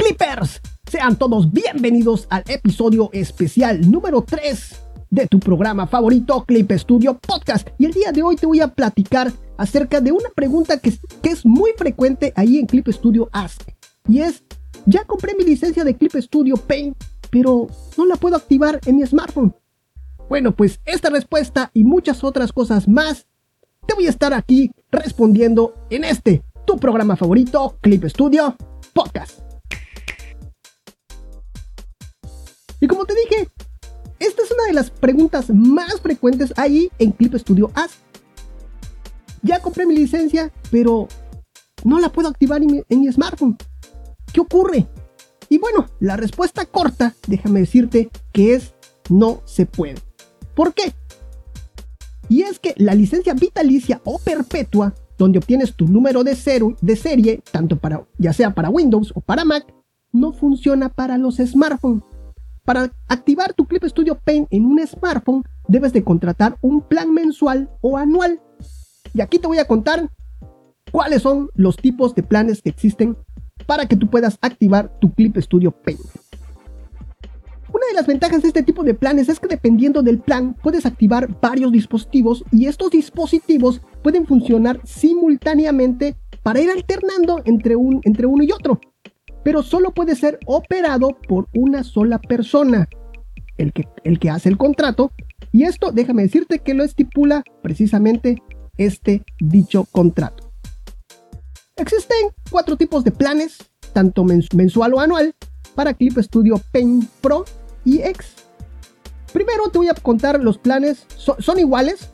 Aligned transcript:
Clippers. 0.00 0.62
Sean 0.90 1.16
todos 1.16 1.52
bienvenidos 1.52 2.26
al 2.30 2.42
episodio 2.48 3.10
especial 3.12 3.90
número 3.90 4.22
3 4.22 4.80
de 5.10 5.26
tu 5.26 5.38
programa 5.38 5.86
favorito 5.86 6.42
Clip 6.46 6.72
Studio 6.72 7.18
Podcast. 7.18 7.68
Y 7.76 7.84
el 7.84 7.92
día 7.92 8.10
de 8.10 8.22
hoy 8.22 8.36
te 8.36 8.46
voy 8.46 8.60
a 8.60 8.68
platicar 8.68 9.30
acerca 9.58 10.00
de 10.00 10.10
una 10.10 10.30
pregunta 10.30 10.78
que, 10.78 10.94
que 11.22 11.28
es 11.28 11.44
muy 11.44 11.72
frecuente 11.76 12.32
ahí 12.34 12.58
en 12.58 12.64
Clip 12.64 12.88
Studio 12.88 13.28
Ask. 13.32 13.60
Y 14.08 14.20
es, 14.20 14.42
ya 14.86 15.04
compré 15.04 15.34
mi 15.34 15.44
licencia 15.44 15.84
de 15.84 15.94
Clip 15.94 16.14
Studio 16.14 16.56
Paint, 16.56 16.96
pero 17.30 17.66
no 17.98 18.06
la 18.06 18.16
puedo 18.16 18.36
activar 18.36 18.80
en 18.86 18.96
mi 18.96 19.06
smartphone. 19.06 19.54
Bueno, 20.30 20.56
pues 20.56 20.80
esta 20.86 21.10
respuesta 21.10 21.70
y 21.74 21.84
muchas 21.84 22.24
otras 22.24 22.54
cosas 22.54 22.88
más 22.88 23.26
te 23.86 23.92
voy 23.92 24.06
a 24.06 24.10
estar 24.10 24.32
aquí 24.32 24.70
respondiendo 24.90 25.74
en 25.90 26.04
este, 26.04 26.42
tu 26.66 26.78
programa 26.78 27.16
favorito, 27.16 27.76
Clip 27.82 28.02
Studio 28.06 28.56
Podcast. 28.94 29.49
Como 32.90 33.06
te 33.06 33.14
dije, 33.14 33.48
esta 34.18 34.42
es 34.42 34.50
una 34.50 34.64
de 34.64 34.72
las 34.72 34.90
preguntas 34.90 35.48
más 35.48 36.00
frecuentes 36.00 36.52
ahí 36.56 36.90
en 36.98 37.12
Clip 37.12 37.34
Studio 37.36 37.70
Ask. 37.74 37.94
Ya 39.42 39.60
compré 39.60 39.86
mi 39.86 39.96
licencia, 39.96 40.52
pero 40.70 41.06
no 41.84 42.00
la 42.00 42.10
puedo 42.10 42.28
activar 42.28 42.62
en 42.62 42.72
mi, 42.72 42.82
en 42.88 43.00
mi 43.00 43.10
smartphone. 43.12 43.56
¿Qué 44.32 44.40
ocurre? 44.40 44.88
Y 45.48 45.58
bueno, 45.58 45.86
la 46.00 46.16
respuesta 46.16 46.66
corta, 46.66 47.14
déjame 47.26 47.60
decirte, 47.60 48.10
que 48.32 48.54
es 48.54 48.74
no 49.08 49.40
se 49.44 49.66
puede. 49.66 50.00
¿Por 50.54 50.74
qué? 50.74 50.92
Y 52.28 52.42
es 52.42 52.58
que 52.58 52.74
la 52.76 52.94
licencia 52.94 53.34
vitalicia 53.34 54.00
o 54.04 54.18
perpetua, 54.18 54.94
donde 55.16 55.38
obtienes 55.38 55.74
tu 55.74 55.86
número 55.86 56.24
de, 56.24 56.34
cero, 56.34 56.76
de 56.80 56.96
serie, 56.96 57.42
tanto 57.52 57.76
para, 57.76 58.04
ya 58.18 58.32
sea 58.32 58.54
para 58.54 58.68
Windows 58.68 59.12
o 59.14 59.20
para 59.20 59.44
Mac, 59.44 59.64
no 60.12 60.32
funciona 60.32 60.88
para 60.88 61.18
los 61.18 61.36
smartphones. 61.36 62.02
Para 62.70 62.92
activar 63.08 63.52
tu 63.52 63.66
Clip 63.66 63.82
Studio 63.86 64.14
Paint 64.14 64.46
en 64.52 64.64
un 64.64 64.86
smartphone, 64.86 65.42
debes 65.66 65.92
de 65.92 66.04
contratar 66.04 66.56
un 66.60 66.82
plan 66.82 67.12
mensual 67.12 67.68
o 67.80 67.98
anual. 67.98 68.40
Y 69.12 69.20
aquí 69.20 69.40
te 69.40 69.48
voy 69.48 69.58
a 69.58 69.64
contar 69.64 70.08
cuáles 70.92 71.22
son 71.22 71.50
los 71.54 71.76
tipos 71.76 72.14
de 72.14 72.22
planes 72.22 72.62
que 72.62 72.70
existen 72.70 73.16
para 73.66 73.86
que 73.86 73.96
tú 73.96 74.08
puedas 74.08 74.38
activar 74.40 75.00
tu 75.00 75.12
Clip 75.12 75.36
Studio 75.38 75.72
Paint. 75.72 75.98
Una 77.74 77.86
de 77.88 77.94
las 77.94 78.06
ventajas 78.06 78.40
de 78.42 78.46
este 78.46 78.62
tipo 78.62 78.84
de 78.84 78.94
planes 78.94 79.28
es 79.28 79.40
que 79.40 79.48
dependiendo 79.48 80.00
del 80.02 80.20
plan 80.20 80.54
puedes 80.62 80.86
activar 80.86 81.28
varios 81.40 81.72
dispositivos 81.72 82.44
y 82.52 82.66
estos 82.66 82.92
dispositivos 82.92 83.80
pueden 84.00 84.28
funcionar 84.28 84.80
simultáneamente 84.84 86.14
para 86.44 86.60
ir 86.60 86.70
alternando 86.70 87.42
entre, 87.46 87.74
un, 87.74 88.00
entre 88.04 88.26
uno 88.26 88.44
y 88.44 88.52
otro. 88.52 88.78
Pero 89.42 89.62
solo 89.62 89.92
puede 89.92 90.16
ser 90.16 90.38
operado 90.46 91.16
por 91.28 91.48
una 91.54 91.82
sola 91.84 92.18
persona, 92.18 92.88
el 93.56 93.72
que, 93.72 93.88
el 94.04 94.18
que 94.18 94.30
hace 94.30 94.48
el 94.48 94.58
contrato. 94.58 95.12
Y 95.52 95.64
esto 95.64 95.92
déjame 95.92 96.22
decirte 96.22 96.58
que 96.58 96.74
lo 96.74 96.84
estipula 96.84 97.42
precisamente 97.62 98.42
este 98.76 99.24
dicho 99.38 99.86
contrato. 99.90 100.52
Existen 101.76 102.28
cuatro 102.50 102.76
tipos 102.76 103.04
de 103.04 103.10
planes, 103.10 103.58
tanto 103.92 104.24
mensual 104.24 104.94
o 104.94 105.00
anual, 105.00 105.34
para 105.74 105.94
Clip 105.94 106.18
Studio 106.18 106.60
Paint 106.72 107.08
Pro 107.22 107.44
y 107.84 108.02
X. 108.02 108.34
Primero 109.32 109.70
te 109.70 109.78
voy 109.78 109.88
a 109.88 109.94
contar 109.94 110.42
los 110.42 110.58
planes, 110.58 111.06
son 111.16 111.58
iguales, 111.58 112.10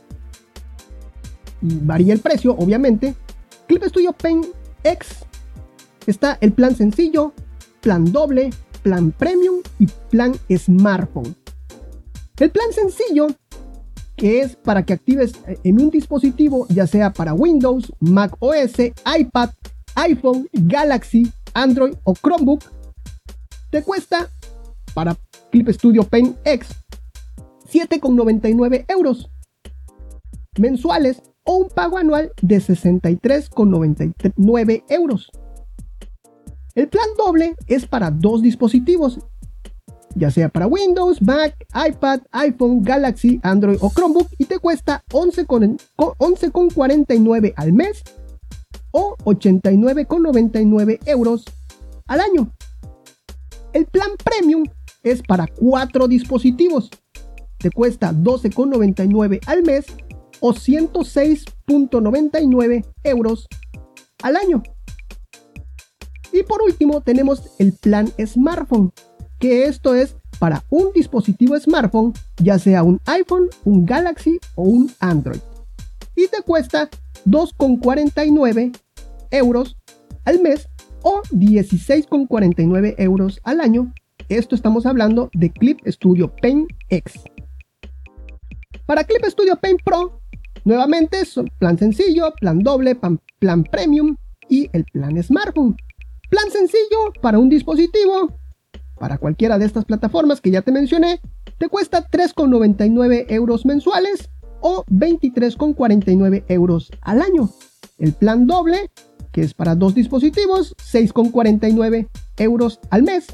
varía 1.61 2.13
el 2.13 2.19
precio, 2.19 2.55
obviamente. 2.57 3.15
Clip 3.67 3.83
Studio 3.83 4.13
Paint 4.13 4.45
X 4.83 5.26
está 6.11 6.37
el 6.41 6.53
plan 6.53 6.75
sencillo, 6.75 7.33
plan 7.81 8.11
doble, 8.11 8.51
plan 8.81 9.11
premium 9.11 9.61
y 9.79 9.87
plan 10.09 10.33
smartphone. 10.49 11.35
El 12.39 12.51
plan 12.51 12.71
sencillo, 12.71 13.27
que 14.15 14.41
es 14.41 14.55
para 14.55 14.83
que 14.83 14.93
actives 14.93 15.33
en 15.63 15.81
un 15.81 15.89
dispositivo, 15.89 16.67
ya 16.69 16.87
sea 16.87 17.13
para 17.13 17.33
Windows, 17.33 17.91
Mac 17.99 18.35
OS, 18.39 18.79
iPad, 19.19 19.49
iPhone, 19.95 20.47
Galaxy, 20.53 21.31
Android 21.53 21.95
o 22.03 22.13
Chromebook, 22.13 22.63
te 23.69 23.83
cuesta 23.83 24.29
para 24.93 25.17
Clip 25.51 25.69
Studio 25.69 26.03
Paint 26.03 26.37
X 26.43 26.69
7,99 27.71 28.85
euros 28.87 29.29
mensuales 30.57 31.21
o 31.43 31.57
un 31.57 31.69
pago 31.69 31.97
anual 31.97 32.31
de 32.41 32.57
63,99 32.57 34.83
euros. 34.89 35.29
El 36.77 36.87
plan 36.89 37.07
doble 37.17 37.55
es 37.65 37.87
para 37.87 38.11
dos 38.11 38.43
dispositivos, 38.43 39.19
ya 40.13 40.29
sea 40.29 40.47
para 40.47 40.67
Windows, 40.67 41.23
Mac, 41.23 41.55
iPad, 41.73 42.19
iPhone, 42.31 42.83
Galaxy, 42.83 43.39
Android 43.41 43.79
o 43.81 43.89
Chromebook 43.89 44.27
y 44.37 44.45
te 44.45 44.59
cuesta 44.59 45.03
11,49 45.09 47.53
al 47.55 47.73
mes 47.73 48.03
o 48.91 49.17
89,99 49.25 50.99
euros 51.07 51.45
al 52.05 52.19
año. 52.19 52.51
El 53.73 53.87
plan 53.87 54.11
premium 54.23 54.65
es 55.01 55.23
para 55.23 55.47
cuatro 55.47 56.07
dispositivos. 56.07 56.91
Te 57.57 57.71
cuesta 57.71 58.13
12,99 58.13 59.39
al 59.47 59.63
mes 59.63 59.87
o 60.41 60.53
106.99 60.53 62.85
euros 63.03 63.47
al 64.21 64.35
año. 64.35 64.61
Y 66.37 66.43
por 66.43 66.61
último 66.61 67.01
tenemos 67.01 67.41
el 67.57 67.73
plan 67.73 68.09
smartphone, 68.23 68.93
que 69.39 69.63
esto 69.63 69.95
es 69.95 70.15
para 70.37 70.63
un 70.69 70.91
dispositivo 70.93 71.59
smartphone, 71.59 72.13
ya 72.37 72.59
sea 72.59 72.83
un 72.83 73.01
iPhone, 73.05 73.49
un 73.63 73.87
Galaxy 73.87 74.37
o 74.53 74.61
un 74.61 74.91
Android. 74.99 75.39
Y 76.15 76.27
te 76.27 76.43
cuesta 76.43 76.91
2,49 77.25 78.79
euros 79.31 79.77
al 80.25 80.39
mes 80.39 80.69
o 81.01 81.23
16,49 81.31 82.93
euros 82.99 83.41
al 83.43 83.59
año. 83.59 83.91
Esto 84.29 84.53
estamos 84.53 84.85
hablando 84.85 85.31
de 85.33 85.51
Clip 85.51 85.79
Studio 85.87 86.35
Paint 86.39 86.69
X. 86.89 87.23
Para 88.85 89.03
Clip 89.05 89.25
Studio 89.25 89.55
Paint 89.55 89.81
Pro, 89.83 90.21
nuevamente 90.65 91.25
son 91.25 91.49
plan 91.57 91.79
sencillo, 91.79 92.31
plan 92.39 92.59
doble, 92.59 92.93
plan, 92.93 93.19
plan 93.39 93.63
premium 93.63 94.17
y 94.47 94.69
el 94.73 94.85
plan 94.85 95.21
smartphone. 95.23 95.75
Plan 96.29 96.51
sencillo 96.51 97.13
para 97.21 97.39
un 97.39 97.49
dispositivo, 97.49 98.39
para 98.99 99.17
cualquiera 99.17 99.57
de 99.57 99.65
estas 99.65 99.85
plataformas 99.85 100.41
que 100.41 100.51
ya 100.51 100.61
te 100.61 100.71
mencioné, 100.71 101.21
te 101.57 101.69
cuesta 101.69 102.09
3,99 102.09 103.25
euros 103.29 103.65
mensuales 103.65 104.29
o 104.61 104.83
23,49 104.85 106.43
euros 106.47 106.91
al 107.01 107.21
año. 107.21 107.49
El 107.97 108.13
plan 108.13 108.45
doble 108.45 108.91
que 109.37 109.43
es 109.43 109.53
para 109.53 109.75
dos 109.75 109.93
dispositivos, 109.93 110.75
6,49 110.77 112.07
euros 112.37 112.79
al 112.89 113.03
mes 113.03 113.27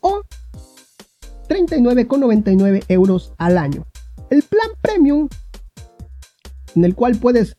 o 0.00 0.22
39,99 1.48 2.84
euros 2.86 3.32
al 3.36 3.58
año. 3.58 3.84
El 4.30 4.44
plan 4.44 4.68
premium, 4.80 5.28
en 6.76 6.84
el 6.84 6.94
cual 6.94 7.16
puedes 7.16 7.56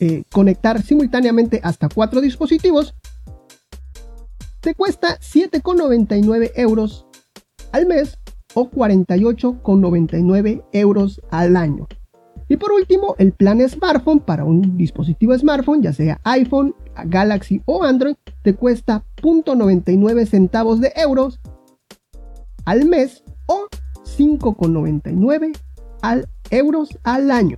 eh, 0.00 0.24
conectar 0.30 0.82
simultáneamente 0.82 1.62
hasta 1.64 1.88
cuatro 1.88 2.20
dispositivos, 2.20 2.94
te 4.60 4.74
cuesta 4.74 5.18
7,99 5.20 6.52
euros 6.56 7.06
al 7.72 7.86
mes 7.86 8.18
o 8.54 8.70
48,99 8.70 10.64
euros 10.72 11.20
al 11.30 11.56
año. 11.56 11.86
Y 12.48 12.56
por 12.56 12.72
último, 12.72 13.14
el 13.18 13.32
plan 13.32 13.60
smartphone 13.68 14.20
para 14.20 14.44
un 14.44 14.78
dispositivo 14.78 15.36
smartphone, 15.36 15.82
ya 15.82 15.92
sea 15.92 16.18
iPhone, 16.24 16.74
Galaxy 17.04 17.60
o 17.66 17.84
Android, 17.84 18.16
te 18.42 18.54
cuesta 18.54 19.04
0.99 19.22 20.26
centavos 20.26 20.80
de 20.80 20.92
euros 20.96 21.40
al 22.64 22.86
mes 22.86 23.22
o 23.46 23.66
5,99 24.16 25.58
al 26.00 26.26
euros 26.50 26.98
al 27.02 27.30
año. 27.30 27.56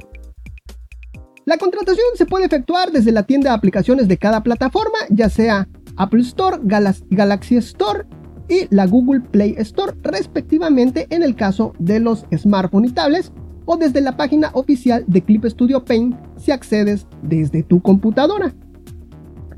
La 1.45 1.57
contratación 1.57 2.07
se 2.17 2.27
puede 2.27 2.47
efectuar 2.47 2.91
desde 2.93 3.13
la 3.13 3.23
tienda 3.23 3.51
de 3.51 3.57
aplicaciones 3.57 4.09
de 4.09 4.19
cada 4.19 4.43
plataforma, 4.43 4.99
ya 5.09 5.29
sea 5.31 5.69
Apple 6.01 6.23
Store, 6.23 6.59
Galaxy 6.63 7.57
Store 7.57 8.07
y 8.49 8.75
la 8.75 8.87
Google 8.87 9.21
Play 9.21 9.55
Store, 9.59 9.93
respectivamente 10.03 11.07
en 11.11 11.23
el 11.23 11.37
caso 11.37 11.75
de 11.79 12.01
los 12.01 12.25
smartphones 12.35 12.93
y 12.93 12.95
tablets, 12.95 13.33
o 13.67 13.77
desde 13.77 14.01
la 14.01 14.17
página 14.17 14.51
oficial 14.55 15.05
de 15.07 15.21
Clip 15.23 15.45
Studio 15.45 15.85
Paint 15.85 16.17
si 16.39 16.53
accedes 16.53 17.07
desde 17.23 17.63
tu 17.63 17.83
computadora. 17.83 18.55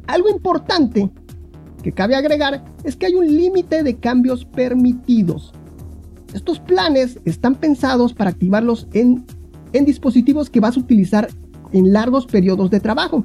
Algo 0.08 0.28
importante 0.28 1.10
que 1.80 1.92
cabe 1.92 2.16
agregar 2.16 2.64
es 2.82 2.96
que 2.96 3.06
hay 3.06 3.14
un 3.14 3.26
límite 3.26 3.84
de 3.84 3.96
cambios 3.96 4.44
permitidos. 4.44 5.52
Estos 6.34 6.58
planes 6.58 7.20
están 7.24 7.54
pensados 7.54 8.12
para 8.14 8.30
activarlos 8.30 8.88
en, 8.92 9.24
en 9.72 9.84
dispositivos 9.84 10.50
que 10.50 10.58
vas 10.58 10.76
a 10.76 10.80
utilizar 10.80 11.28
en 11.72 11.92
largos 11.92 12.26
periodos 12.26 12.68
de 12.68 12.80
trabajo. 12.80 13.24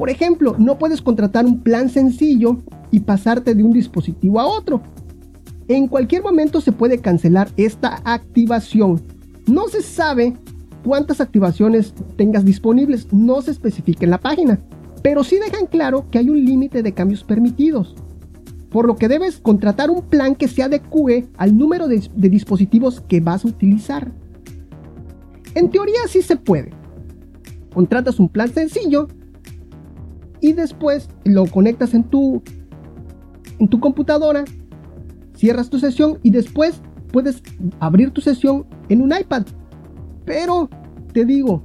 Por 0.00 0.08
ejemplo, 0.08 0.56
no 0.58 0.78
puedes 0.78 1.02
contratar 1.02 1.44
un 1.44 1.60
plan 1.60 1.90
sencillo 1.90 2.56
y 2.90 3.00
pasarte 3.00 3.54
de 3.54 3.62
un 3.62 3.70
dispositivo 3.70 4.40
a 4.40 4.46
otro. 4.46 4.80
En 5.68 5.88
cualquier 5.88 6.22
momento 6.22 6.62
se 6.62 6.72
puede 6.72 7.02
cancelar 7.02 7.50
esta 7.58 8.00
activación. 8.06 9.02
No 9.46 9.68
se 9.68 9.82
sabe 9.82 10.38
cuántas 10.86 11.20
activaciones 11.20 11.92
tengas 12.16 12.46
disponibles, 12.46 13.12
no 13.12 13.42
se 13.42 13.50
especifica 13.50 14.06
en 14.06 14.12
la 14.12 14.16
página, 14.16 14.58
pero 15.02 15.22
sí 15.22 15.36
dejan 15.36 15.66
claro 15.66 16.06
que 16.10 16.16
hay 16.16 16.30
un 16.30 16.46
límite 16.46 16.82
de 16.82 16.94
cambios 16.94 17.22
permitidos. 17.22 17.94
Por 18.70 18.86
lo 18.86 18.96
que 18.96 19.06
debes 19.06 19.36
contratar 19.36 19.90
un 19.90 20.00
plan 20.00 20.34
que 20.34 20.48
se 20.48 20.62
adecue 20.62 21.26
al 21.36 21.58
número 21.58 21.88
de, 21.88 22.08
de 22.16 22.28
dispositivos 22.30 23.02
que 23.02 23.20
vas 23.20 23.44
a 23.44 23.48
utilizar. 23.48 24.10
En 25.54 25.68
teoría 25.68 26.00
sí 26.08 26.22
se 26.22 26.36
puede. 26.36 26.70
Contratas 27.74 28.18
un 28.18 28.30
plan 28.30 28.50
sencillo 28.50 29.06
y 30.40 30.52
después 30.52 31.08
lo 31.24 31.46
conectas 31.46 31.94
en 31.94 32.04
tu 32.04 32.42
en 33.58 33.68
tu 33.68 33.78
computadora 33.78 34.44
cierras 35.40 35.70
tu 35.70 35.78
sesión 35.78 36.18
y 36.22 36.30
después 36.30 36.82
puedes 37.12 37.42
abrir 37.78 38.10
tu 38.10 38.20
sesión 38.20 38.66
en 38.90 39.00
un 39.00 39.10
iPad. 39.18 39.46
Pero 40.26 40.68
te 41.14 41.24
digo, 41.24 41.64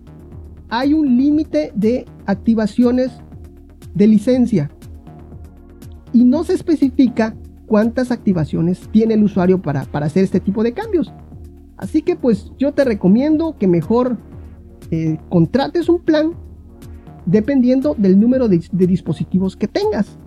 hay 0.70 0.94
un 0.94 1.18
límite 1.18 1.74
de 1.76 2.06
activaciones 2.26 3.12
de 3.94 4.08
licencia 4.08 4.72
y 6.14 6.24
no 6.24 6.46
se 6.46 6.54
especifica 6.54 7.36
cuántas 7.66 8.12
activaciones 8.12 8.80
tiene 8.92 9.16
el 9.16 9.24
usuario 9.24 9.62
para, 9.62 9.84
para 9.84 10.06
hacer 10.06 10.24
este 10.24 10.40
tipo 10.40 10.64
de 10.64 10.74
cambios. 10.74 11.14
Así 11.76 12.02
que 12.02 12.16
pues 12.16 12.52
yo 12.58 12.74
te 12.74 12.86
recomiendo 12.86 13.58
que 13.58 13.68
mejor 13.68 14.18
eh, 14.92 15.18
contrates 15.30 15.90
un 15.90 16.00
plan 16.00 16.34
dependiendo 17.26 17.96
del 17.98 18.20
número 18.20 18.48
de 18.48 18.88
dispositivos 18.88 19.56
que 19.56 19.68
tengas. 19.68 20.18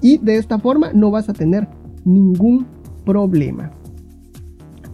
Y 0.00 0.18
de 0.18 0.36
esta 0.36 0.58
forma 0.58 0.92
no 0.92 1.10
vas 1.10 1.28
a 1.28 1.32
tener 1.32 1.68
ningún 2.04 2.66
problema. 3.04 3.70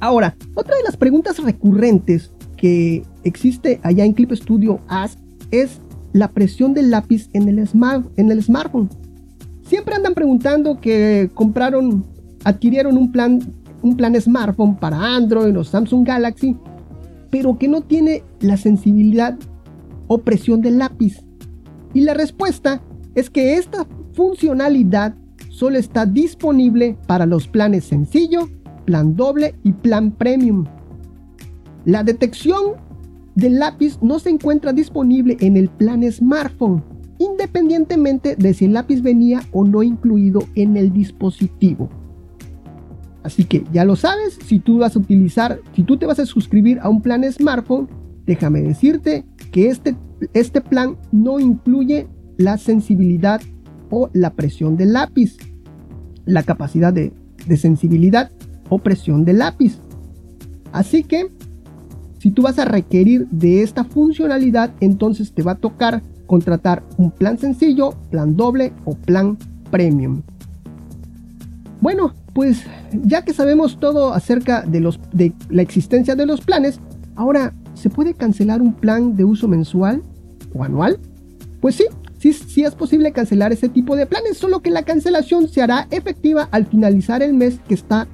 Ahora, 0.01 0.37
otra 0.55 0.77
de 0.77 0.83
las 0.83 0.97
preguntas 0.97 1.43
recurrentes 1.43 2.33
que 2.57 3.05
existe 3.23 3.81
allá 3.83 4.05
en 4.05 4.13
Clip 4.13 4.33
Studio 4.33 4.81
As 4.89 5.19
es 5.51 5.81
la 6.13 6.29
presión 6.29 6.75
del 6.75 6.91
lápiz 6.91 7.29
en 7.33 7.49
el, 7.49 7.59
en 8.17 8.31
el 8.31 8.43
smartphone. 8.43 8.89
Siempre 9.67 9.95
andan 9.95 10.15
preguntando 10.15 10.81
que 10.81 11.31
compraron, 11.35 12.05
adquirieron 12.45 12.97
un 12.97 13.11
plan, 13.11 13.41
un 13.83 13.97
plan 13.97 14.19
smartphone 14.21 14.77
para 14.77 14.99
Android 14.99 15.59
o 15.59 15.65
Samsung 15.65 16.07
Galaxy, 16.07 16.57
pero 17.31 17.59
que 17.59 17.67
no 17.67 17.81
tiene 17.81 18.23
la 18.41 18.57
sensibilidad 18.57 19.37
o 20.07 20.19
presión 20.19 20.61
del 20.61 20.79
lápiz. 20.79 21.25
Y 21.93 22.01
la 22.01 22.15
respuesta 22.15 22.83
es 23.15 23.31
que 23.31 23.57
esta 23.57 23.87
funcionalidad 24.13 25.15
solo 25.49 25.79
está 25.79 26.07
disponible 26.07 26.97
para 27.07 27.27
los 27.27 27.47
planes 27.47 27.85
sencillo, 27.85 28.49
plan 28.85 29.17
doble 29.17 29.55
y 29.63 29.73
plan 29.73 30.11
premium. 30.11 30.65
La 31.85 32.03
detección 32.03 32.73
del 33.35 33.59
lápiz 33.59 33.99
no 34.03 34.19
se 34.19 34.31
encuentra 34.31 34.73
disponible 34.73 35.37
en 35.41 35.57
el 35.57 35.69
plan 35.69 36.11
smartphone, 36.11 36.83
independientemente 37.19 38.37
de 38.37 38.55
si 38.55 38.67
el 38.67 38.73
lápiz 38.73 39.01
venía 39.03 39.43
o 39.53 39.65
no 39.65 39.83
incluido 39.83 40.41
en 40.55 40.77
el 40.77 40.93
dispositivo. 40.93 41.89
Así 43.23 43.45
que 43.45 43.65
ya 43.73 43.85
lo 43.85 43.97
sabes, 43.97 44.39
si 44.45 44.59
tú 44.59 44.79
vas 44.79 44.97
a 44.97 44.99
utilizar, 44.99 45.59
si 45.75 45.83
tú 45.83 45.97
te 45.97 46.07
vas 46.07 46.19
a 46.19 46.27
suscribir 46.27 46.79
a 46.81 46.89
un 46.89 47.01
plan 47.01 47.25
smartphone, 47.33 47.89
déjame 48.27 48.63
decirte 48.63 49.25
que 49.51 49.69
este, 49.69 49.97
este 50.33 50.61
plan 50.61 50.97
no 51.13 51.41
incluye 51.41 52.07
la 52.37 52.59
sensibilidad 52.59 53.41
o 53.91 54.11
la 54.13 54.31
presión 54.31 54.77
del 54.77 54.93
lápiz, 54.93 55.37
la 56.25 56.43
capacidad 56.43 56.93
de, 56.93 57.13
sensibilidad 57.57 58.31
o 58.69 58.79
presión 58.79 59.25
del 59.25 59.39
lápiz. 59.39 59.79
Así 60.73 61.05
que, 61.05 61.31
si 62.19 62.31
tú 62.31 62.43
vas 62.43 62.59
a 62.59 62.65
requerir 62.65 63.29
de 63.29 63.63
esta 63.63 63.85
funcionalidad, 63.85 64.73
entonces 64.81 65.33
te 65.33 65.43
va 65.43 65.53
a 65.53 65.57
tocar 65.57 66.03
contratar 66.27 66.83
un 66.97 67.11
plan 67.11 67.39
sencillo, 67.39 67.95
plan 68.11 68.35
doble 68.35 68.73
o 68.85 68.95
plan 68.95 69.37
premium. 69.71 70.23
Bueno, 71.81 72.15
pues 72.33 72.65
ya 72.93 73.23
que 73.23 73.35
sabemos 73.35 73.79
todo 73.79 74.15
acerca 74.15 74.63
de, 74.63 74.81
los, 74.81 74.99
de 75.13 75.35
la 75.51 75.63
existencia 75.63 76.17
de 76.17 76.25
los 76.25 76.41
planes, 76.41 76.81
ahora, 77.15 77.53
¿se 77.75 77.91
puede 77.91 78.15
cancelar 78.15 78.63
un 78.63 78.73
plan 78.73 79.17
de 79.17 79.25
uso 79.25 79.49
mensual 79.49 80.03
o 80.55 80.65
anual? 80.65 80.99
Pues 81.61 81.77
sí, 81.77 81.87
sí, 82.33 82.65
es 82.65 82.75
posible 82.75 83.13
cancelar 83.13 83.53
ese 83.53 83.69
tipo 83.69 83.97
de 83.97 84.07
planes, 84.07 84.39
solo 84.39 84.61
que 84.61 84.71
la 84.71 84.83
cancelación 84.83 85.49
se 85.49 85.63
hará 85.63 85.87
efectiva 85.91 86.49
al 86.51 86.67
finalizar 86.67 87.23
el 87.23 87.35
mes 87.35 87.59
que 87.69 87.75
está, 87.75 88.07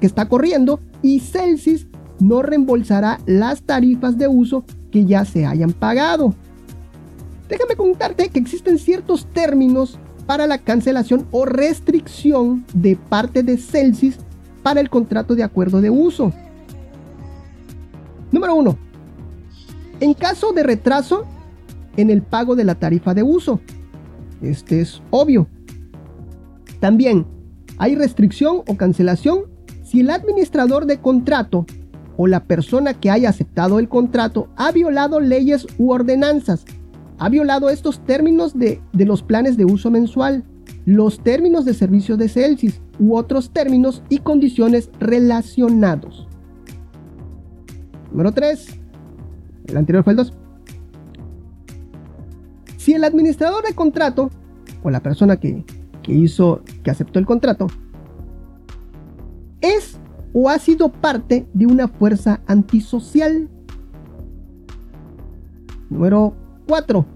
que 0.00 0.06
está 0.06 0.28
corriendo 0.28 0.80
y 1.02 1.20
Celsius 1.20 1.86
no 2.20 2.42
reembolsará 2.42 3.18
las 3.26 3.62
tarifas 3.62 4.16
de 4.16 4.28
uso 4.28 4.64
que 4.90 5.04
ya 5.04 5.24
se 5.24 5.44
hayan 5.44 5.72
pagado. 5.72 6.34
Déjame 7.48 7.76
contarte 7.76 8.28
que 8.28 8.38
existen 8.38 8.78
ciertos 8.78 9.26
términos 9.26 9.98
para 10.26 10.46
la 10.46 10.58
cancelación 10.58 11.26
o 11.32 11.44
restricción 11.44 12.64
de 12.72 12.96
parte 12.96 13.42
de 13.42 13.58
Celsius 13.58 14.16
para 14.62 14.80
el 14.80 14.88
contrato 14.88 15.34
de 15.34 15.42
acuerdo 15.42 15.80
de 15.80 15.90
uso. 15.90 16.32
Número 18.30 18.54
1. 18.54 18.91
En 20.02 20.14
caso 20.14 20.52
de 20.52 20.64
retraso 20.64 21.26
en 21.96 22.10
el 22.10 22.22
pago 22.22 22.56
de 22.56 22.64
la 22.64 22.74
tarifa 22.74 23.14
de 23.14 23.22
uso. 23.22 23.60
Este 24.42 24.80
es 24.80 25.00
obvio. 25.10 25.46
También 26.80 27.24
hay 27.78 27.94
restricción 27.94 28.62
o 28.66 28.76
cancelación 28.76 29.42
si 29.84 30.00
el 30.00 30.10
administrador 30.10 30.86
de 30.86 30.98
contrato 30.98 31.66
o 32.16 32.26
la 32.26 32.42
persona 32.46 32.94
que 32.94 33.12
haya 33.12 33.28
aceptado 33.28 33.78
el 33.78 33.88
contrato 33.88 34.48
ha 34.56 34.72
violado 34.72 35.20
leyes 35.20 35.68
u 35.78 35.92
ordenanzas, 35.92 36.64
ha 37.18 37.28
violado 37.28 37.70
estos 37.70 38.04
términos 38.04 38.58
de, 38.58 38.80
de 38.92 39.04
los 39.04 39.22
planes 39.22 39.56
de 39.56 39.66
uso 39.66 39.88
mensual, 39.92 40.42
los 40.84 41.22
términos 41.22 41.64
de 41.64 41.74
servicio 41.74 42.16
de 42.16 42.28
Celsius 42.28 42.80
u 42.98 43.14
otros 43.14 43.52
términos 43.52 44.02
y 44.08 44.18
condiciones 44.18 44.90
relacionados. 44.98 46.26
Número 48.10 48.32
3. 48.32 48.81
El 49.66 49.76
anterior 49.76 50.04
fue 50.04 50.12
el 50.12 50.18
2. 50.18 50.32
Si 52.76 52.92
el 52.92 53.04
administrador 53.04 53.64
de 53.64 53.74
contrato 53.74 54.30
o 54.82 54.90
la 54.90 55.00
persona 55.00 55.36
que, 55.36 55.64
hizo, 56.08 56.62
que 56.82 56.90
aceptó 56.90 57.18
el 57.18 57.26
contrato, 57.26 57.68
es 59.60 59.98
o 60.32 60.48
ha 60.48 60.58
sido 60.58 60.90
parte 60.90 61.46
de 61.52 61.66
una 61.66 61.88
fuerza 61.88 62.40
antisocial. 62.46 63.48
Número 65.90 66.34
4. 66.66 67.06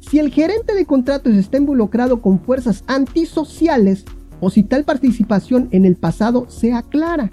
Si 0.00 0.18
el 0.18 0.30
gerente 0.30 0.74
de 0.74 0.86
contratos 0.86 1.34
está 1.34 1.58
involucrado 1.58 2.22
con 2.22 2.40
fuerzas 2.40 2.84
antisociales 2.86 4.04
o 4.40 4.50
si 4.50 4.62
tal 4.62 4.84
participación 4.84 5.68
en 5.70 5.84
el 5.84 5.96
pasado 5.96 6.48
sea 6.48 6.82
clara. 6.82 7.30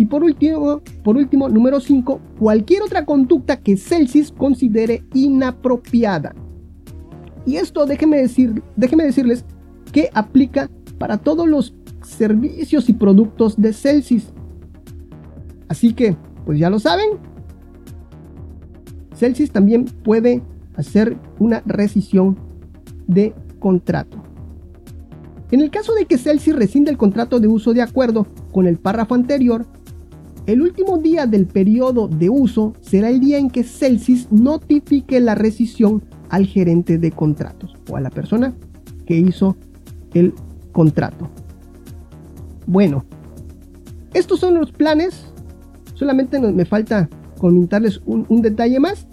Y 0.00 0.06
por 0.06 0.24
último, 0.24 0.80
por 1.04 1.18
último 1.18 1.50
número 1.50 1.78
5, 1.78 2.20
cualquier 2.38 2.80
otra 2.80 3.04
conducta 3.04 3.58
que 3.58 3.76
Celsius 3.76 4.32
considere 4.32 5.04
inapropiada. 5.12 6.34
Y 7.44 7.56
esto 7.56 7.84
déjeme, 7.84 8.16
decir, 8.16 8.62
déjeme 8.76 9.04
decirles 9.04 9.44
que 9.92 10.08
aplica 10.14 10.70
para 10.96 11.18
todos 11.18 11.46
los 11.46 11.74
servicios 12.02 12.88
y 12.88 12.94
productos 12.94 13.60
de 13.60 13.74
Celsius. 13.74 14.32
Así 15.68 15.92
que, 15.92 16.16
pues 16.46 16.58
ya 16.58 16.70
lo 16.70 16.78
saben, 16.78 17.18
Celsius 19.14 19.50
también 19.50 19.84
puede 19.84 20.42
hacer 20.76 21.18
una 21.38 21.62
rescisión 21.66 22.38
de 23.06 23.34
contrato. 23.58 24.16
En 25.50 25.60
el 25.60 25.70
caso 25.70 25.92
de 25.92 26.06
que 26.06 26.16
Celsius 26.16 26.56
rescinde 26.56 26.90
el 26.90 26.96
contrato 26.96 27.38
de 27.38 27.48
uso 27.48 27.74
de 27.74 27.82
acuerdo 27.82 28.26
con 28.50 28.66
el 28.66 28.78
párrafo 28.78 29.14
anterior, 29.14 29.66
el 30.52 30.62
último 30.62 30.98
día 30.98 31.26
del 31.26 31.46
periodo 31.46 32.08
de 32.08 32.28
uso 32.28 32.74
será 32.80 33.08
el 33.08 33.20
día 33.20 33.38
en 33.38 33.50
que 33.50 33.62
Celsius 33.62 34.26
notifique 34.32 35.20
la 35.20 35.36
rescisión 35.36 36.02
al 36.28 36.46
gerente 36.46 36.98
de 36.98 37.12
contratos 37.12 37.76
o 37.88 37.96
a 37.96 38.00
la 38.00 38.10
persona 38.10 38.54
que 39.06 39.16
hizo 39.16 39.56
el 40.12 40.34
contrato. 40.72 41.30
Bueno, 42.66 43.04
estos 44.12 44.40
son 44.40 44.54
los 44.54 44.72
planes. 44.72 45.26
Solamente 45.94 46.40
me 46.40 46.64
falta 46.64 47.08
comentarles 47.38 48.00
un, 48.04 48.42
detalle 48.42 48.80
más. 48.80 49.06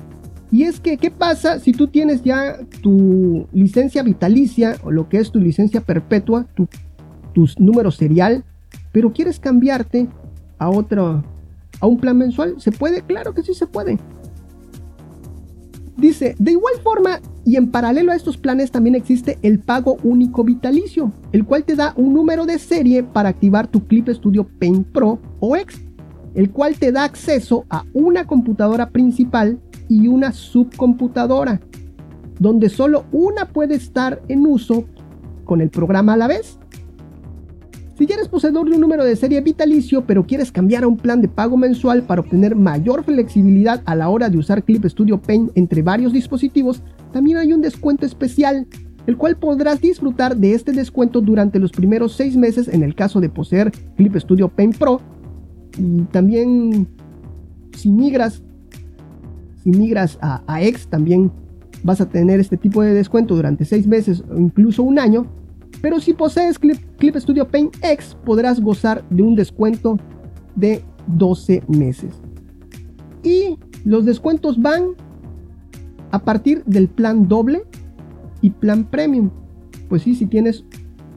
Y 0.51 0.63
es 0.63 0.79
que, 0.79 0.97
¿qué 0.97 1.11
pasa 1.11 1.59
si 1.59 1.71
tú 1.71 1.87
tienes 1.87 2.23
ya 2.23 2.57
tu 2.81 3.47
licencia 3.51 4.01
vitalicia 4.01 4.77
o 4.83 4.91
lo 4.91 5.07
que 5.07 5.17
es 5.17 5.31
tu 5.31 5.39
licencia 5.39 5.81
perpetua, 5.81 6.47
tu, 6.55 6.67
tu 7.33 7.45
número 7.59 7.91
serial, 7.91 8.43
pero 8.91 9.13
quieres 9.13 9.39
cambiarte 9.39 10.07
a 10.57 10.69
otro, 10.69 11.23
a 11.79 11.87
un 11.87 11.97
plan 11.97 12.17
mensual? 12.17 12.59
¿Se 12.59 12.71
puede? 12.71 13.01
Claro 13.01 13.33
que 13.33 13.43
sí 13.43 13.53
se 13.53 13.67
puede. 13.67 13.97
Dice, 15.97 16.35
de 16.37 16.51
igual 16.51 16.75
forma 16.83 17.19
y 17.43 17.55
en 17.55 17.71
paralelo 17.71 18.11
a 18.11 18.15
estos 18.15 18.37
planes 18.37 18.71
también 18.71 18.93
existe 18.93 19.39
el 19.41 19.59
pago 19.59 19.97
único 20.03 20.43
vitalicio, 20.43 21.11
el 21.31 21.45
cual 21.45 21.63
te 21.63 21.75
da 21.75 21.93
un 21.95 22.13
número 22.13 22.45
de 22.45 22.59
serie 22.59 23.03
para 23.03 23.29
activar 23.29 23.67
tu 23.67 23.87
Clip 23.87 24.07
Studio 24.09 24.45
Paint 24.59 24.85
Pro 24.87 25.17
o 25.39 25.55
X, 25.55 25.81
el 26.35 26.51
cual 26.51 26.77
te 26.77 26.91
da 26.91 27.03
acceso 27.03 27.65
a 27.69 27.83
una 27.93 28.27
computadora 28.27 28.89
principal 28.89 29.59
y 29.87 30.07
una 30.07 30.33
subcomputadora, 30.33 31.61
donde 32.37 32.69
solo 32.69 33.05
una 33.11 33.47
puede 33.47 33.75
estar 33.75 34.21
en 34.27 34.45
uso 34.45 34.85
con 35.45 35.61
el 35.61 35.69
programa 35.69 36.13
a 36.13 36.17
la 36.17 36.27
vez. 36.27 36.59
Si 37.97 38.05
ya 38.05 38.13
eres 38.13 38.27
poseedor 38.27 38.69
de 38.69 38.75
un 38.75 38.81
número 38.81 39.03
de 39.03 39.15
serie 39.15 39.41
vitalicio, 39.41 40.05
pero 40.05 40.27
quieres 40.27 40.51
cambiar 40.51 40.83
a 40.83 40.87
un 40.87 40.97
plan 40.97 41.19
de 41.19 41.27
pago 41.27 41.57
mensual 41.57 42.03
para 42.03 42.21
obtener 42.21 42.55
mayor 42.55 43.03
flexibilidad 43.03 43.81
a 43.85 43.95
la 43.95 44.09
hora 44.09 44.29
de 44.29 44.37
usar 44.37 44.63
Clip 44.63 44.85
Studio 44.85 45.19
Paint 45.19 45.49
entre 45.55 45.81
varios 45.81 46.13
dispositivos, 46.13 46.83
también 47.11 47.37
hay 47.37 47.53
un 47.53 47.61
descuento 47.61 48.05
especial, 48.05 48.67
el 49.07 49.17
cual 49.17 49.37
podrás 49.37 49.81
disfrutar 49.81 50.37
de 50.37 50.53
este 50.53 50.73
descuento 50.73 51.21
durante 51.21 51.57
los 51.57 51.71
primeros 51.71 52.13
6 52.13 52.37
meses 52.37 52.67
en 52.67 52.83
el 52.83 52.93
caso 52.93 53.19
de 53.19 53.29
poseer 53.29 53.71
Clip 53.95 54.15
Studio 54.17 54.47
Paint 54.47 54.77
Pro. 54.77 55.01
Y 55.79 56.01
también 56.11 56.87
si 57.75 57.89
migras, 57.89 58.43
si 59.63 59.71
migras 59.71 60.19
a, 60.21 60.43
a 60.45 60.61
X, 60.61 60.87
también 60.87 61.31
vas 61.81 61.99
a 61.99 62.07
tener 62.07 62.39
este 62.39 62.57
tipo 62.57 62.83
de 62.83 62.93
descuento 62.93 63.35
durante 63.35 63.65
6 63.65 63.87
meses 63.87 64.23
o 64.29 64.37
incluso 64.37 64.83
un 64.83 64.99
año 64.99 65.25
pero 65.81 65.99
si 65.99 66.13
posees 66.13 66.57
Clip, 66.59 67.15
Studio 67.17 67.47
Paint 67.47 67.75
X, 67.81 68.17
podrás 68.25 68.59
gozar 68.59 69.03
de 69.09 69.21
un 69.21 69.35
descuento 69.35 69.97
de 70.55 70.83
12 71.07 71.63
meses. 71.67 72.13
Y 73.23 73.57
los 73.85 74.05
descuentos 74.05 74.61
van 74.61 74.89
a 76.11 76.19
partir 76.19 76.63
del 76.65 76.87
plan 76.87 77.27
doble 77.27 77.63
y 78.41 78.49
plan 78.49 78.85
premium. 78.85 79.29
Pues 79.89 80.03
sí, 80.03 80.15
si 80.15 80.25
tienes 80.25 80.65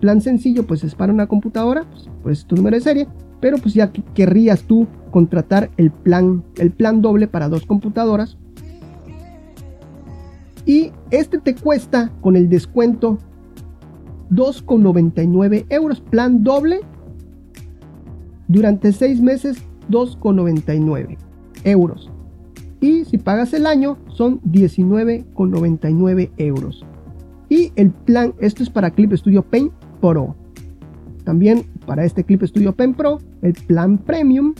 plan 0.01 0.21
sencillo, 0.21 0.67
pues 0.67 0.85
es 0.85 0.95
para 0.95 1.13
una 1.13 1.27
computadora, 1.27 1.85
pues, 1.91 2.11
pues 2.23 2.45
tu 2.47 2.57
número 2.57 2.77
de 2.77 2.83
serie. 2.83 3.09
Pero 3.41 3.57
pues 3.57 3.73
ya 3.73 3.91
querrías 3.91 4.63
tú 4.65 4.87
contratar 5.11 5.71
el 5.79 5.91
plan, 5.91 6.45
el 6.59 6.71
plan 6.71 7.01
doble 7.01 7.27
para 7.27 7.49
dos 7.49 7.65
computadoras. 7.65 8.37
Y 10.67 10.93
este 11.11 11.39
te 11.39 11.55
cuesta 11.55 12.13
con 12.21 12.37
el 12.37 12.51
descuento 12.51 13.19
2,99 14.31 15.67
euros. 15.69 16.01
Plan 16.01 16.43
doble 16.43 16.81
durante 18.49 18.93
6 18.93 19.21
meses 19.21 19.63
2,99 19.91 21.19
euros. 21.65 22.11
Y 22.81 23.05
si 23.05 23.19
pagas 23.19 23.53
el 23.53 23.67
año 23.67 23.99
son 24.09 24.41
19,99 24.43 26.31
euros. 26.39 26.85
Y 27.49 27.73
el 27.77 27.91
plan, 27.91 28.35
esto 28.39 28.63
es 28.63 28.71
para 28.71 28.91
Clip 28.91 29.13
Studio 29.13 29.43
Paint 29.43 29.73
Pro. 30.01 30.35
También 31.25 31.65
para 31.87 32.05
este 32.05 32.25
Clip 32.25 32.43
Studio 32.45 32.75
Paint 32.75 32.97
Pro, 32.97 33.19
el 33.43 33.53
plan 33.53 33.99
Premium 33.99 34.55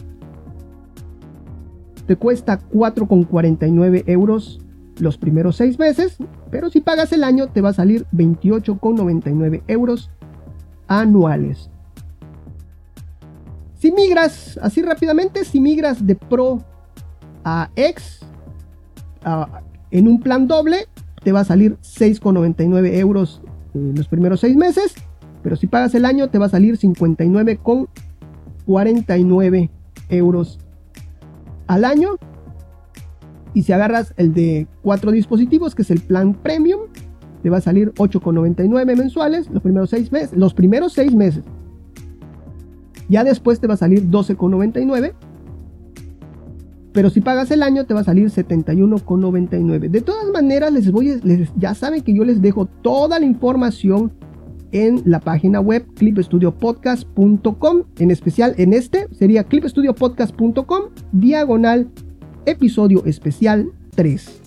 te 2.07 2.17
cuesta 2.17 2.59
4,49 2.73 4.03
euros 4.09 4.61
los 5.01 5.19
primeros 5.19 5.57
6 5.57 5.79
meses, 5.79 6.17
pero 6.51 6.71
si 6.71 6.81
pagas 6.81 7.13
el 7.13 7.23
año 7.25 7.49
te 7.49 7.61
va 7.61 7.69
a 7.71 7.75
salir 7.75 8.07
28,99 8.13 9.63
euros 9.67 10.11
anuales. 10.87 11.69
Si 13.75 13.91
migras 13.93 14.59
así 14.63 14.81
rápidamente, 14.83 15.45
si 15.45 15.61
migras 15.61 16.07
de 16.07 16.15
Pro 16.17 16.63
a 17.45 17.71
X 17.77 18.21
en 19.91 20.09
un 20.09 20.21
plan 20.21 20.47
doble, 20.47 20.87
te 21.23 21.33
va 21.33 21.41
a 21.41 21.45
salir 21.45 21.77
6,99 21.83 22.99
euros 22.99 23.43
en 23.75 23.95
los 23.95 24.09
primeros 24.09 24.41
6 24.41 24.57
meses, 24.57 24.95
pero 25.43 25.57
si 25.57 25.67
pagas 25.67 25.95
el 25.95 26.05
año 26.05 26.29
te 26.29 26.37
va 26.39 26.45
a 26.47 26.51
salir 26.51 26.79
59,49 26.79 29.71
euros 30.11 30.59
al 31.67 31.85
año 31.85 32.11
y 33.55 33.63
si 33.63 33.73
agarras 33.73 34.15
el 34.17 34.33
de 34.33 34.67
cuatro 34.83 35.11
dispositivos, 35.11 35.75
que 35.75 35.83
es 35.83 35.91
el 35.91 36.01
plan 36.01 36.35
premium, 36.35 36.81
te 37.43 37.51
va 37.51 37.59
a 37.59 37.61
salir 37.61 37.93
8,99 37.95 38.97
mensuales 38.97 39.49
los 39.51 39.63
primeros 39.63 39.91
seis 39.91 40.13
meses. 40.13 40.37
Los 40.37 40.55
primeros 40.55 40.93
seis 40.93 41.15
meses. 41.15 41.43
Ya 43.09 43.25
después 43.25 43.61
te 43.61 43.67
va 43.67 43.75
a 43.75 43.79
salir 43.79 44.09
12,99. 44.09 45.15
Pero 46.93 47.09
si 47.11 47.21
pagas 47.21 47.51
el 47.51 47.63
año 47.63 47.87
te 47.87 47.95
va 47.95 48.01
a 48.01 48.05
salir 48.05 48.29
71,99. 48.29 49.91
De 49.91 50.01
todas 50.01 50.29
maneras, 50.31 50.73
les 50.73 50.91
voy, 50.91 51.21
les, 51.23 51.51
ya 51.57 51.75
saben 51.75 52.03
que 52.03 52.15
yo 52.15 52.25
les 52.25 52.43
dejo 52.43 52.67
toda 52.67 53.19
la 53.19 53.27
información 53.27 54.13
en 54.73 55.03
la 55.05 55.21
página 55.21 55.61
web 55.61 55.87
clipstudiopodcast.com. 55.95 57.83
En 57.99 58.11
especial 58.11 58.55
en 58.59 58.73
este 58.73 59.09
sería 59.13 59.45
clipstudiopodcast.com 59.45 60.83
diagonal 61.13 61.91
episodio 62.47 63.05
especial 63.05 63.71
3. 63.95 64.41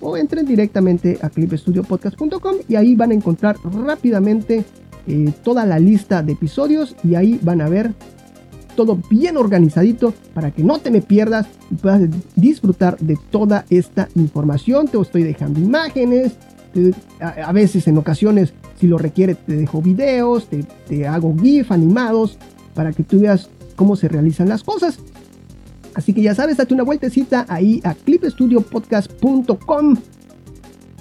O 0.00 0.16
entren 0.16 0.46
directamente 0.46 1.18
a 1.22 1.30
clipstudiopodcast.com 1.30 2.56
y 2.68 2.76
ahí 2.76 2.94
van 2.94 3.10
a 3.10 3.14
encontrar 3.14 3.56
rápidamente 3.64 4.64
eh, 5.06 5.32
toda 5.42 5.66
la 5.66 5.78
lista 5.78 6.22
de 6.22 6.32
episodios 6.32 6.94
y 7.02 7.14
ahí 7.14 7.38
van 7.42 7.60
a 7.60 7.68
ver 7.68 7.92
todo 8.76 8.98
bien 9.08 9.36
organizadito 9.36 10.12
para 10.34 10.50
que 10.50 10.64
no 10.64 10.78
te 10.78 10.90
me 10.90 11.00
pierdas 11.00 11.46
y 11.70 11.76
puedas 11.76 12.02
disfrutar 12.34 12.98
de 12.98 13.18
toda 13.30 13.64
esta 13.70 14.08
información. 14.14 14.88
Te 14.88 15.00
estoy 15.00 15.22
dejando 15.22 15.60
imágenes, 15.60 16.32
a, 17.20 17.52
veces 17.52 17.86
en 17.86 17.98
ocasiones 17.98 18.52
si 18.80 18.86
lo 18.86 18.98
requiere 18.98 19.34
te 19.34 19.56
dejo 19.56 19.80
videos, 19.80 20.48
te, 20.48 20.64
te 20.88 21.06
hago 21.06 21.34
GIF 21.40 21.70
animados 21.70 22.38
para 22.74 22.92
que 22.92 23.04
tú 23.04 23.20
veas 23.20 23.48
cómo 23.76 23.96
se 23.96 24.08
realizan 24.08 24.48
las 24.48 24.64
cosas. 24.64 24.98
Así 25.94 26.12
que 26.12 26.22
ya 26.22 26.34
sabes, 26.34 26.56
date 26.56 26.74
una 26.74 26.82
vueltecita 26.82 27.46
ahí 27.48 27.80
a 27.84 27.94
clipstudiopodcast.com 27.94 29.96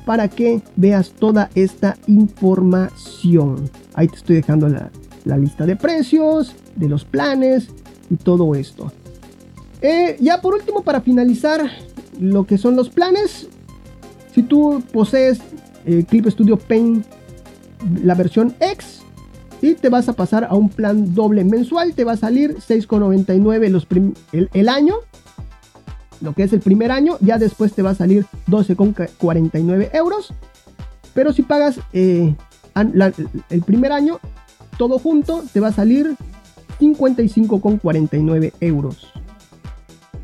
para 0.06 0.28
que 0.28 0.62
veas 0.76 1.12
toda 1.12 1.50
esta 1.56 1.98
información. 2.08 3.70
Ahí 3.94 4.08
te 4.08 4.18
estoy 4.18 4.36
dejando 4.38 4.70
la, 4.70 5.38
lista 5.38 5.66
de 5.66 5.76
precios, 5.76 6.54
de 6.76 6.90
los 6.90 7.06
planes 7.06 7.68
y 8.10 8.18
todo 8.18 8.56
esto. 8.56 8.92
Eh, 9.82 10.18
ya 10.20 10.42
por 10.42 10.54
último, 10.54 10.84
para 10.84 11.02
finalizar 11.02 11.62
lo 12.20 12.46
que 12.46 12.58
son 12.58 12.76
los 12.76 12.90
planes, 12.90 13.48
si 14.34 14.44
tú 14.44 14.84
posees 14.92 15.40
eh, 15.86 16.06
Clip 16.08 16.28
Studio 16.28 16.58
Paint, 16.58 17.06
la 18.04 18.16
versión 18.16 18.54
X, 18.60 19.03
y 19.64 19.76
te 19.76 19.88
vas 19.88 20.10
a 20.10 20.14
pasar 20.14 20.44
a 20.44 20.56
un 20.56 20.68
plan 20.68 21.16
doble 21.16 21.46
mensual, 21.46 21.94
te 21.94 22.04
va 22.04 22.12
a 22.12 22.18
salir 22.18 22.58
6,99 22.58 23.70
los 23.70 23.88
el, 24.52 24.68
año, 24.68 24.96
lo 26.20 26.34
que 26.34 26.44
es 26.44 26.52
el 26.52 26.60
primer 26.60 26.92
año, 26.92 27.16
ya 27.22 27.38
después 27.38 27.72
te 27.72 27.82
va 27.82 27.92
a 27.92 27.96
salir 27.96 28.26
12,49 28.48 29.90
euros, 29.94 30.34
pero 31.14 31.32
si 31.32 31.44
pagas 31.44 31.80
eh, 31.94 32.36
el 33.50 33.62
primer 33.62 33.94
año, 33.94 34.20
todo 34.78 35.00
junto, 35.00 35.42
te 35.54 35.62
va 35.62 35.70
a 35.70 35.74
salir 35.74 36.18
55,49 36.82 38.52
euros. 38.60 39.14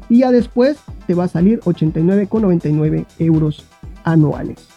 Y 0.09 0.19
ya 0.19 0.31
después 0.31 0.79
te 1.07 1.13
va 1.13 1.23
a 1.23 1.29
salir 1.29 1.61
89,99 1.61 3.05
euros 3.19 3.63
anuales. 4.03 4.68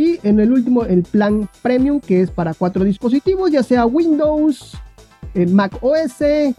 Y 0.00 0.18
en 0.22 0.40
el 0.40 0.50
último, 0.50 0.84
el 0.84 1.02
plan 1.02 1.46
premium, 1.60 2.00
que 2.00 2.22
es 2.22 2.30
para 2.30 2.54
cuatro 2.54 2.84
dispositivos, 2.84 3.50
ya 3.50 3.62
sea 3.62 3.84
Windows, 3.84 4.72
eh, 5.34 5.44
Mac 5.44 5.76
OS, 5.82 6.54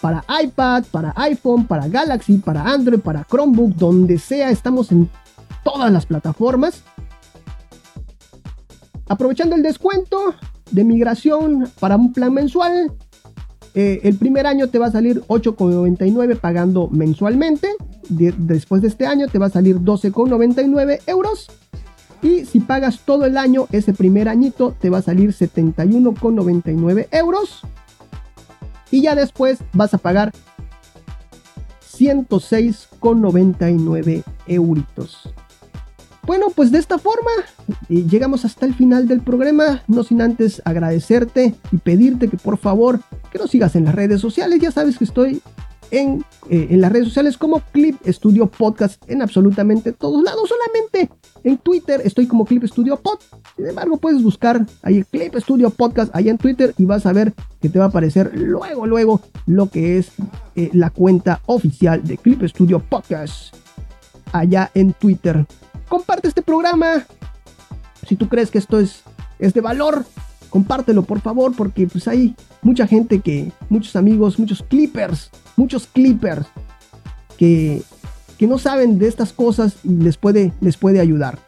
para 0.00 0.24
iPad, 0.42 0.82
para 0.90 1.12
iPhone, 1.14 1.68
para 1.68 1.86
Galaxy, 1.86 2.38
para 2.38 2.64
Android, 2.64 2.98
para 2.98 3.24
Chromebook, 3.30 3.76
donde 3.76 4.18
sea, 4.18 4.50
estamos 4.50 4.90
en 4.90 5.08
todas 5.62 5.92
las 5.92 6.04
plataformas. 6.04 6.82
Aprovechando 9.06 9.54
el 9.54 9.62
descuento 9.62 10.34
de 10.72 10.82
migración 10.82 11.70
para 11.78 11.94
un 11.94 12.12
plan 12.12 12.34
mensual, 12.34 12.92
eh, 13.74 14.00
el 14.02 14.16
primer 14.16 14.48
año 14.48 14.66
te 14.66 14.80
va 14.80 14.86
a 14.86 14.90
salir 14.90 15.22
8,99 15.28 16.40
pagando 16.40 16.88
mensualmente. 16.88 17.68
después 18.08 18.82
de 18.82 18.88
este 18.88 19.06
año 19.06 19.28
te 19.28 19.38
va 19.38 19.46
a 19.46 19.50
salir 19.50 19.78
12,99 19.78 21.02
euros. 21.06 21.46
Y 22.22 22.44
si 22.44 22.60
pagas 22.60 23.00
todo 23.04 23.24
el 23.24 23.36
año, 23.38 23.66
ese 23.72 23.94
primer 23.94 24.28
añito 24.28 24.76
te 24.78 24.90
va 24.90 24.98
a 24.98 25.02
salir 25.02 25.30
71,99 25.30 27.08
euros. 27.12 27.62
Y 28.90 29.00
ya 29.02 29.14
después 29.14 29.60
vas 29.72 29.94
a 29.94 29.98
pagar 29.98 30.32
106,99 31.96 34.24
euritos. 34.46 35.30
Bueno, 36.26 36.48
pues 36.54 36.70
de 36.70 36.76
esta 36.78 36.98
forma 36.98 37.30
eh, 37.88 38.04
llegamos 38.08 38.44
hasta 38.44 38.66
el 38.66 38.74
final 38.74 39.08
del 39.08 39.20
programa, 39.20 39.82
no 39.88 40.04
sin 40.04 40.20
antes 40.20 40.60
agradecerte 40.64 41.54
y 41.72 41.78
pedirte 41.78 42.28
que 42.28 42.36
por 42.36 42.58
favor 42.58 43.00
que 43.32 43.38
nos 43.38 43.50
sigas 43.50 43.74
en 43.74 43.86
las 43.86 43.94
redes 43.94 44.20
sociales, 44.20 44.60
ya 44.60 44.70
sabes 44.70 44.98
que 44.98 45.04
estoy 45.04 45.40
en, 45.90 46.24
eh, 46.48 46.68
en 46.70 46.80
las 46.80 46.92
redes 46.92 47.08
sociales 47.08 47.36
como 47.36 47.60
Clip 47.72 47.96
Studio 48.06 48.46
Podcast 48.46 49.02
en 49.08 49.22
absolutamente 49.22 49.92
todos 49.92 50.22
lados. 50.22 50.48
Solamente 50.48 51.10
en 51.44 51.58
Twitter 51.58 52.00
estoy 52.04 52.26
como 52.26 52.44
Clip 52.44 52.64
Studio 52.64 52.96
Pod. 52.96 53.18
Sin 53.56 53.66
embargo, 53.66 53.96
puedes 53.96 54.22
buscar 54.22 54.66
ahí 54.82 55.04
Clip 55.04 55.34
Studio 55.36 55.70
Podcast 55.70 56.14
allá 56.14 56.30
en 56.30 56.38
Twitter 56.38 56.74
y 56.78 56.84
vas 56.84 57.06
a 57.06 57.12
ver 57.12 57.34
que 57.60 57.68
te 57.68 57.78
va 57.78 57.86
a 57.86 57.88
aparecer 57.88 58.32
luego, 58.34 58.86
luego 58.86 59.20
lo 59.46 59.68
que 59.68 59.98
es 59.98 60.12
eh, 60.56 60.70
la 60.72 60.90
cuenta 60.90 61.40
oficial 61.46 62.02
de 62.04 62.16
Clip 62.16 62.42
Studio 62.44 62.80
Podcast 62.80 63.54
allá 64.32 64.70
en 64.74 64.92
Twitter. 64.92 65.46
Comparte 65.88 66.28
este 66.28 66.42
programa. 66.42 67.04
Si 68.06 68.16
tú 68.16 68.28
crees 68.28 68.50
que 68.50 68.58
esto 68.58 68.80
es, 68.80 69.02
es 69.38 69.54
de 69.54 69.60
valor, 69.60 70.04
compártelo 70.48 71.02
por 71.02 71.20
favor, 71.20 71.54
porque 71.56 71.86
pues 71.86 72.08
hay 72.08 72.34
mucha 72.62 72.86
gente 72.86 73.20
que, 73.20 73.52
muchos 73.68 73.96
amigos, 73.96 74.38
muchos 74.38 74.62
clippers, 74.62 75.30
muchos 75.56 75.86
clippers 75.86 76.46
que, 77.36 77.82
que 78.40 78.46
no 78.46 78.56
saben 78.56 78.98
de 78.98 79.06
estas 79.06 79.34
cosas 79.34 79.76
y 79.84 79.90
les 79.96 80.16
puede, 80.16 80.54
les 80.62 80.78
puede 80.78 80.98
ayudar. 80.98 81.38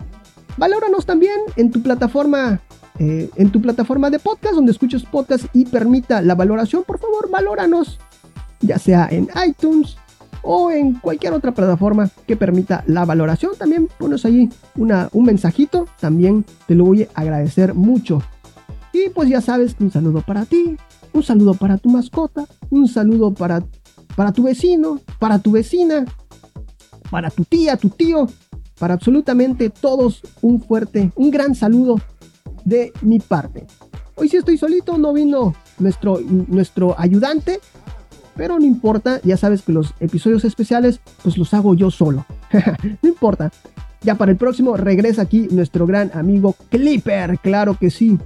Valóranos 0.58 1.06
también 1.06 1.36
en 1.56 1.70
tu 1.70 1.82
plataforma, 1.82 2.60
eh, 2.98 3.30
en 3.36 3.50
tu 3.50 3.62
plataforma 3.62 4.10
de 4.10 4.18
podcast, 4.18 4.56
donde 4.56 4.72
escuches 4.72 5.02
podcast 5.04 5.46
y 5.54 5.64
permita 5.64 6.20
la 6.20 6.34
valoración, 6.34 6.84
por 6.84 6.98
favor, 6.98 7.30
valóranos, 7.30 7.98
ya 8.60 8.78
sea 8.78 9.08
en 9.10 9.30
iTunes 9.48 9.96
o 10.42 10.70
en 10.70 10.92
cualquier 10.96 11.32
otra 11.32 11.52
plataforma 11.52 12.10
que 12.26 12.36
permita 12.36 12.84
la 12.86 13.06
valoración. 13.06 13.52
También 13.58 13.88
pones 13.98 14.26
ahí 14.26 14.50
una, 14.76 15.08
un 15.12 15.24
mensajito, 15.24 15.86
también 15.98 16.44
te 16.66 16.74
lo 16.74 16.84
voy 16.84 17.04
a 17.04 17.22
agradecer 17.22 17.72
mucho. 17.72 18.22
Y 18.92 19.08
pues 19.08 19.30
ya 19.30 19.40
sabes 19.40 19.76
un 19.80 19.90
saludo 19.90 20.20
para 20.20 20.44
ti, 20.44 20.76
un 21.14 21.22
saludo 21.22 21.54
para 21.54 21.78
tu 21.78 21.88
mascota, 21.88 22.44
un 22.68 22.86
saludo 22.86 23.32
para, 23.32 23.64
para 24.14 24.32
tu 24.32 24.42
vecino, 24.42 25.00
para 25.18 25.38
tu 25.38 25.52
vecina, 25.52 26.04
para 27.12 27.28
tu 27.28 27.44
tía, 27.44 27.76
tu 27.76 27.90
tío, 27.90 28.26
para 28.78 28.94
absolutamente 28.94 29.68
todos 29.68 30.22
un 30.40 30.62
fuerte, 30.62 31.12
un 31.14 31.30
gran 31.30 31.54
saludo 31.54 32.00
de 32.64 32.90
mi 33.02 33.18
parte. 33.18 33.66
Hoy 34.14 34.30
sí 34.30 34.38
estoy 34.38 34.56
solito, 34.56 34.96
no 34.96 35.12
vino 35.12 35.54
nuestro, 35.78 36.18
nuestro 36.22 36.98
ayudante, 36.98 37.60
pero 38.34 38.58
no 38.58 38.64
importa, 38.64 39.20
ya 39.24 39.36
sabes 39.36 39.60
que 39.60 39.72
los 39.72 39.92
episodios 40.00 40.46
especiales 40.46 41.00
pues 41.22 41.36
los 41.36 41.52
hago 41.52 41.74
yo 41.74 41.90
solo. 41.90 42.24
no 43.02 43.08
importa. 43.10 43.52
Ya 44.00 44.14
para 44.14 44.32
el 44.32 44.38
próximo 44.38 44.78
regresa 44.78 45.20
aquí 45.20 45.48
nuestro 45.50 45.86
gran 45.86 46.10
amigo 46.14 46.56
Clipper, 46.70 47.38
claro 47.40 47.76
que 47.78 47.90
sí. 47.90 48.18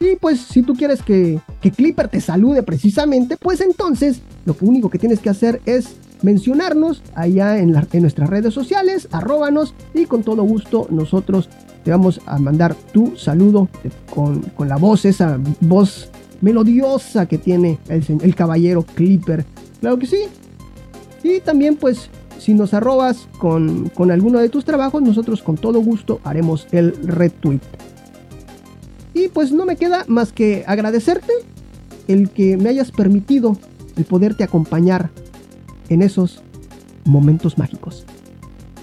Y 0.00 0.16
pues 0.16 0.38
si 0.40 0.62
tú 0.62 0.74
quieres 0.74 1.00
que, 1.02 1.40
que 1.62 1.70
Clipper 1.70 2.08
te 2.08 2.20
salude 2.20 2.62
precisamente, 2.62 3.38
pues 3.38 3.62
entonces 3.62 4.20
lo 4.44 4.54
único 4.60 4.90
que 4.90 4.98
tienes 4.98 5.20
que 5.20 5.30
hacer 5.30 5.62
es 5.64 5.96
mencionarnos 6.22 7.02
allá 7.14 7.58
en, 7.58 7.72
nuestras 7.72 8.30
redes 8.30 8.54
sociales, 8.54 9.08
arróbanos 9.12 9.74
y 9.92 10.06
con 10.06 10.22
todo 10.22 10.42
gusto 10.42 10.86
nosotros 10.90 11.48
te 11.84 11.90
vamos 11.90 12.20
a 12.26 12.38
mandar 12.38 12.74
tu 12.92 13.16
saludo 13.16 13.68
con, 14.14 14.40
con 14.56 14.68
la 14.68 14.76
voz, 14.76 15.04
esa 15.04 15.38
voz 15.60 16.08
melodiosa 16.40 17.26
que 17.26 17.38
tiene 17.38 17.78
el, 17.88 18.04
el, 18.22 18.34
caballero 18.34 18.82
Clipper. 18.82 19.44
Claro 19.80 19.98
que 19.98 20.06
sí. 20.06 20.24
Y 21.22 21.40
también 21.40 21.76
pues 21.76 22.08
si 22.38 22.54
nos 22.54 22.74
arrobas 22.74 23.28
con, 23.38 23.90
con 23.90 24.10
alguno 24.10 24.38
de 24.38 24.48
tus 24.48 24.64
trabajos, 24.64 25.02
nosotros 25.02 25.42
con 25.42 25.56
todo 25.56 25.80
gusto 25.80 26.20
haremos 26.24 26.66
el 26.72 26.94
retweet. 27.06 27.60
Y 29.14 29.28
pues 29.28 29.52
no 29.52 29.64
me 29.64 29.76
queda 29.76 30.04
más 30.08 30.32
que 30.32 30.64
agradecerte 30.66 31.32
el 32.08 32.30
que 32.30 32.56
me 32.56 32.68
hayas 32.68 32.90
permitido 32.90 33.56
el 33.96 34.04
poderte 34.04 34.44
acompañar 34.44 35.10
en 35.88 36.02
esos 36.02 36.42
momentos 37.04 37.58
mágicos. 37.58 38.04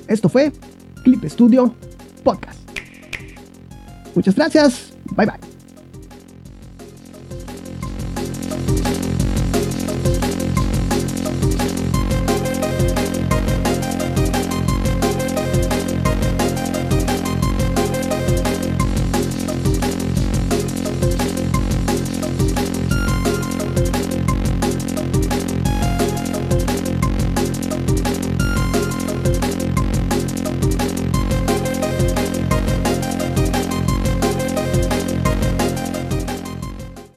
Esto 0.07 0.29
fue 0.29 0.51
Clip 1.03 1.23
Studio 1.25 1.73
Podcast. 2.23 2.59
Muchas 4.15 4.35
gracias. 4.35 4.93
Bye 5.15 5.25
bye. 5.25 5.60